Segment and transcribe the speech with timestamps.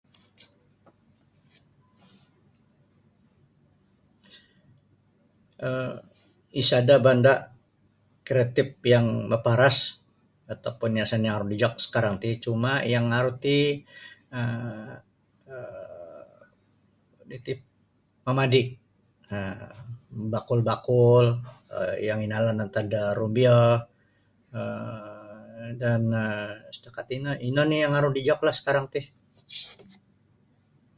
[5.69, 5.93] um
[6.61, 7.39] isada' banda'
[8.27, 9.77] kreatif yang maparas
[10.53, 13.57] ataupun hiasan yang aru dijok sakarang ti cuma yang aru ti
[14.39, 14.89] um
[17.27, 17.53] nu iti
[18.25, 18.67] mamadi'
[19.35, 21.25] um bakul-bakul
[21.77, 23.59] um yang inalan antad da rumbio
[24.57, 26.01] um dan
[26.75, 29.01] setakat ino ino oni yang aru dijok sakarang ti.